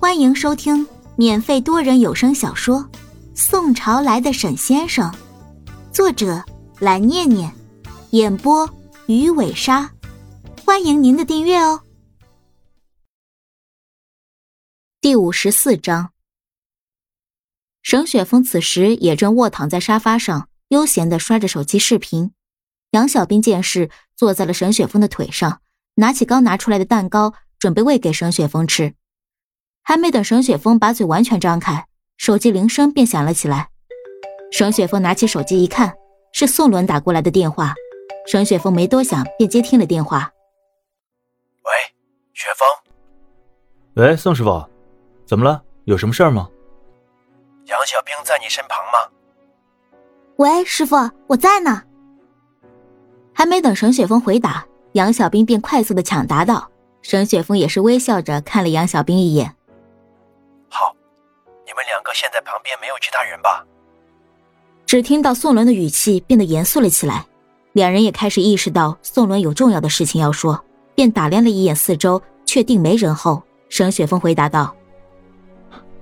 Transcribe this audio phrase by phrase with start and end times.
[0.00, 0.86] 欢迎收听
[1.16, 2.78] 免费多人有声小说
[3.34, 5.10] 《宋朝来的沈先生》，
[5.92, 6.44] 作者
[6.78, 7.52] 蓝念念，
[8.10, 8.72] 演播
[9.08, 9.90] 鱼尾鲨。
[10.64, 11.82] 欢迎您的订阅哦。
[15.00, 16.12] 第五十四章，
[17.82, 22.30] 沈雪峰此时也正卧躺在沙发上，悠闲的刷着手机视频。
[22.92, 25.60] 杨小兵见势，坐在了沈雪峰的腿上，
[25.96, 28.94] 拿起刚拿出来的蛋糕，准备喂给沈雪峰吃。
[29.88, 31.86] 还没等沈雪峰把嘴完全张开，
[32.18, 33.70] 手机铃声便响了起来。
[34.52, 35.96] 沈雪峰拿起手机一看，
[36.30, 37.74] 是宋伦打过来的电话。
[38.26, 40.30] 沈雪峰没多想，便接听了电话。
[41.64, 41.70] 喂，
[42.34, 44.04] 雪峰。
[44.04, 44.62] 喂，宋师傅，
[45.24, 45.62] 怎么了？
[45.84, 46.50] 有什么事儿吗？
[47.64, 49.10] 杨小兵在你身旁吗？
[50.36, 50.96] 喂，师傅，
[51.28, 51.82] 我在呢。
[53.32, 56.70] 还没等沈雪峰回答，杨小兵便快速的抢答道。
[57.00, 59.54] 沈雪峰也是微笑着看了杨小兵一眼。
[62.08, 63.64] 好，你们两个现在旁边没有其他人吧？
[64.86, 67.26] 只听到宋伦的语气变得严肃了起来，
[67.72, 74.74] 两人也开始意识到宋伦有重要的事情要说，便打量了一眼四周，确定没人后，沈雪峰回答道：“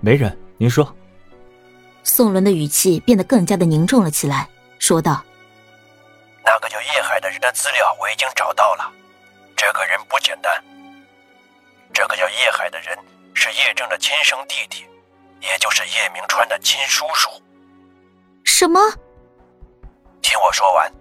[0.00, 0.94] 没人，您说。”
[2.04, 5.24] 宋伦的语气变得更加的凝重了起来，说道。
[6.44, 8.88] 那个叫叶海的人的资料我已经找到了，
[9.56, 10.52] 这个人不简单。
[11.92, 12.96] 这个叫叶海的人
[13.34, 14.84] 是叶正的亲生弟弟，
[15.46, 17.30] 也就是叶明川的亲叔叔。
[18.44, 18.80] 什么？
[20.20, 20.92] 听我说完。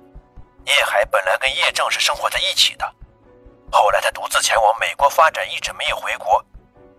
[0.65, 2.95] 叶海本来跟叶正是生活在一起的，
[3.71, 6.43] 后来他独自前往美国发展，一直没有回国。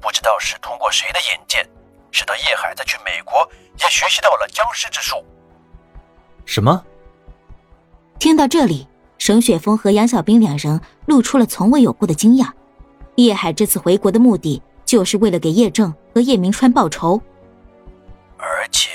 [0.01, 1.69] 不知道是通过谁的引荐，
[2.13, 3.49] 使得叶海在去美国
[3.81, 5.25] 也学习到了僵尸之术。
[6.45, 6.85] 什么？
[8.21, 8.87] 听到这里，
[9.19, 12.51] 沈雪峰和杨小兵两人露出了从未有过的惊讶。
[13.17, 17.21] 叶海这次回国的目的，就是为了给叶正和叶明川报仇。
[18.47, 18.91] 而且，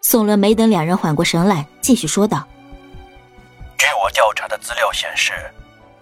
[0.00, 2.46] 宋伦没等两人缓过神来，继续说道
[3.78, 5.32] ：“据我调查的资料显示，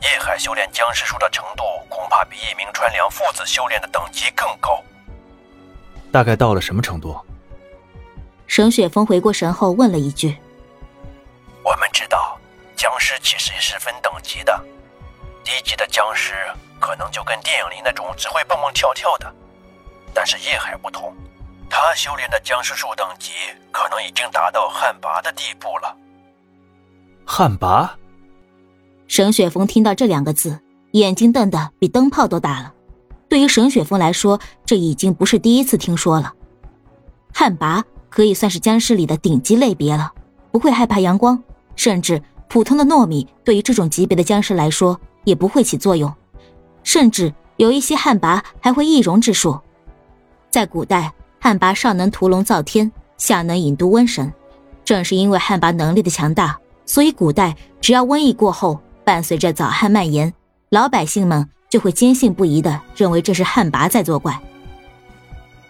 [0.00, 4.82] 叶海修炼僵尸术的程度，恐怕比一明川良父子修炼的等级更高。
[6.10, 7.14] 大概到了什么程度？”
[8.48, 10.36] 沈雪峰回过神后问了一句。
[11.62, 12.40] 我们知道，
[12.74, 14.58] 僵尸其实也是分等级的。
[15.44, 16.34] 低级的僵尸
[16.80, 19.32] 可能就跟电影里那种只会蹦蹦跳跳的，
[20.14, 21.14] 但是叶海不同，
[21.70, 23.30] 他修炼的僵尸术等级
[23.70, 25.96] 可能已经达到旱魃的地步了。
[27.24, 27.88] 旱魃？
[29.06, 30.60] 沈雪峰听到这两个字，
[30.92, 32.74] 眼睛瞪得比灯泡都大了。
[33.28, 36.32] 对于沈雪峰来说，这已经不是第一次听说了。
[37.32, 40.12] 旱魃可以算是僵尸里的顶级类别了，
[40.50, 41.40] 不会害怕阳光。
[41.76, 46.12] 甚至普通的糯米对于这种级别的僵尸来说也不会起作用，
[46.82, 49.58] 甚至有一些旱魃还会易容之术。
[50.50, 54.32] 在古代，旱魃上能屠龙造天，下能引渡瘟神。
[54.84, 60.32] 正是因为旱魃能力的强大，所以古代只要瘟疫过后，伴随着早旱蔓延，
[60.68, 64.38] 老百姓们就会坚信不疑的认为这是旱魃在作怪。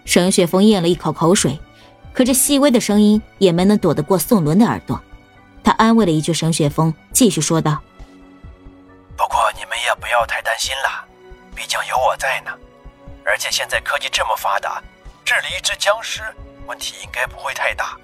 [0.04, 1.60] 沈雪峰咽了一口口水，
[2.12, 5.00] 可这细微的声音也没能躲得过宋伦的耳朵。
[5.62, 7.78] 他安慰了一句沈雪峰，继续说道
[9.16, 11.04] ：“不过你们也不要太担心了，
[11.54, 12.50] 毕竟有我在呢。
[13.24, 14.82] 而且现在科技这么发达，
[15.30, 16.22] 治理一只僵尸
[16.66, 17.96] 问题应该不会太大。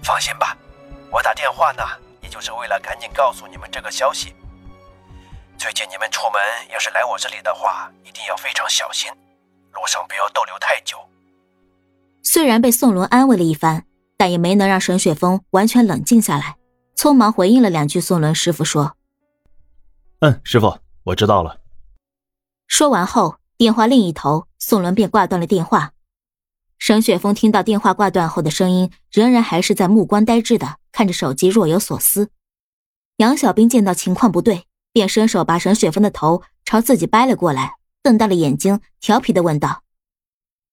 [0.00, 0.56] 放心吧，
[1.10, 1.82] 我打电话呢，
[2.22, 4.32] 也就是为了赶紧告诉你们这个消息。
[5.58, 6.40] 最近你们出门
[6.72, 9.10] 要是来我这里的话，一定要非常小心，
[9.72, 10.96] 路上不要逗留太久。”
[12.22, 13.84] 虽然被宋伦安慰了一番。
[14.16, 16.58] 但也没能让沈雪峰完全冷静下来，
[16.94, 18.02] 匆忙回应了两句。
[18.02, 18.94] 宋伦师傅说
[20.20, 21.58] ：“嗯，师傅，我知道了。”
[22.68, 25.92] 说完后，电话另一头，宋伦便挂断了电话。
[26.80, 32.30] 沈雪峰听到电话挂断后的声音，仍然还是在目光呆滞的看着手机，若有所思。
[33.18, 39.82] 杨小兵见到情况不对，便伸手把沈雪峰的头朝自己掰了过来，瞪大了眼睛，调皮的问道：“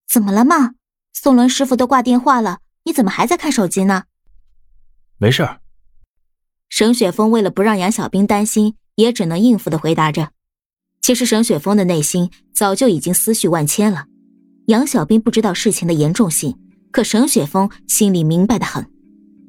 [0.10, 0.76] 怎么了嘛？
[1.12, 4.06] 宋伦师傅都挂电话了。”你怎么还在看手机呢？
[5.18, 5.60] 没事儿。
[6.70, 10.32] 沈雪峰为了不让杨小兵担心，也只能应付的回答着。
[11.02, 14.06] 其实沈雪峰的内心早就已经思绪万千了。
[14.68, 16.58] 杨小兵不知道事情的严重性，
[16.92, 18.86] 可沈雪峰心里明白的很。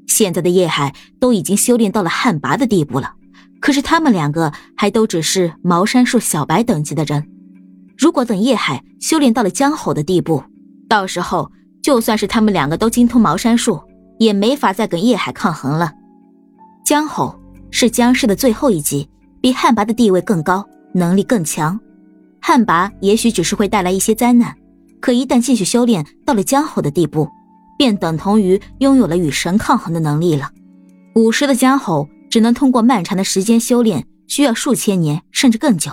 [0.07, 3.15] 现在的叶海都已经修炼到了旱魃的地步了，
[3.61, 7.29] 可是他们两个还都只是茅山术小白等级的人。
[7.97, 10.43] 如果等叶海修炼到了江吼的地步，
[10.89, 11.51] 到时候……
[11.81, 13.81] 就算是他们两个都精通茅山术，
[14.19, 15.91] 也没法再跟叶海抗衡了。
[16.85, 17.35] 江吼
[17.71, 19.09] 是僵尸的最后一级，
[19.41, 21.81] 比旱魃的地位更高，能力更强。
[22.43, 24.55] 旱魃也许只是会带来一些灾难，
[25.01, 27.29] 可一旦继续修炼到了江吼的地步，
[27.79, 30.51] 便等同于拥有了与神抗衡的能力了。
[31.15, 35.93] 古时的江吼只能通过漫长的时间修炼，需要数千年甚至更久。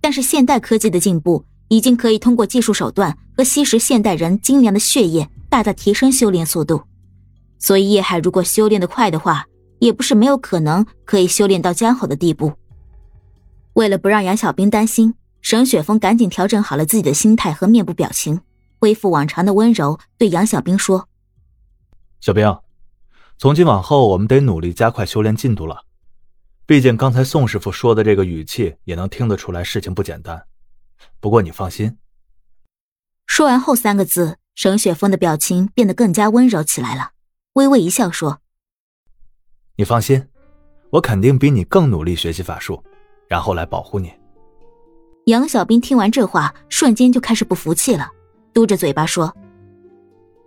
[0.00, 6.82] 但是现代科技的进步，已经可以通过技术手段和吸食现代人精良的血液，大大提升修炼速度。
[7.58, 9.46] 所以叶海如果修炼的快的话，
[9.78, 12.52] 也不是没有可能可以修炼到江吼的地步。
[13.74, 15.14] 为了不让杨小兵担心，
[15.46, 18.40] 沈雪峰赶紧调整好了自己的心态和面部表情，
[18.80, 21.08] 恢复往常的温柔，对杨小兵说
[22.18, 22.58] ：“小兵，
[23.38, 25.84] 从今往后我们得努力加快修炼进度了。
[26.66, 30.46] 毕竟刚才宋师傅说的这个语气，也能听得出来事情不简单。
[31.20, 31.96] 不过你放心。”
[33.24, 37.12] 说完后三个字，沈雪峰的表情变得更加温柔起来了，
[37.52, 38.40] 微微一笑说。
[39.76, 40.26] 你放心，
[40.90, 42.82] 我肯定比你更努力学习法术，
[43.28, 44.12] 然后来保护你。
[45.26, 48.08] 杨小兵听完这话，瞬间就开始不服气了，
[48.52, 49.34] 嘟着嘴巴说：“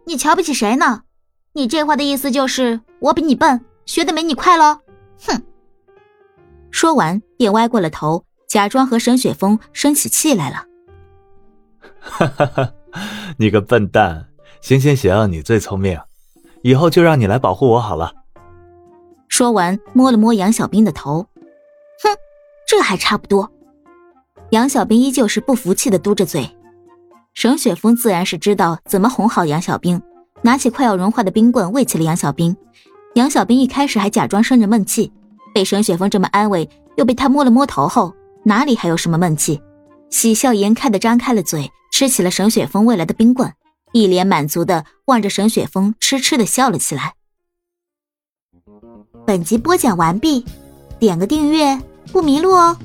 [0.08, 1.02] 你瞧不起谁呢？
[1.52, 4.80] 你这话的意思就是我比你笨，学的没你快喽？
[5.28, 5.44] 哼！”
[6.72, 10.64] 说完便歪过了头，假装和沈雪峰生起气来了。
[12.00, 12.74] 哈哈哈！
[13.38, 14.30] 你个笨蛋！
[14.62, 16.00] 行行行，你最聪明，
[16.64, 18.14] 以后就让你来保护我好了。
[19.28, 21.24] 说完，摸了摸杨小兵的头，
[22.02, 22.16] 哼，
[22.66, 23.52] 这还差不多。
[24.52, 26.50] 杨小兵依旧是不服气的嘟着嘴。
[27.36, 30.02] 沈雪峰自然是知道怎么哄好杨小兵，
[30.42, 32.56] 拿起快要融化的冰棍喂起了杨小兵。
[33.14, 35.12] 杨小兵一开始还假装生着闷气，
[35.54, 36.68] 被沈雪峰这么安慰，
[36.98, 38.14] 又被他摸了摸头后，
[38.44, 39.62] 哪里还有什么闷气？
[40.10, 43.54] 喜笑颜开的张开了嘴，吃起了沈雪峰喂来的冰棍，
[43.94, 47.14] 一脸满足的望着沈雪峰，痴痴的笑了起来。
[49.28, 50.44] 本集播讲完毕，
[50.98, 51.80] 点个订阅
[52.12, 52.76] 不迷路哦。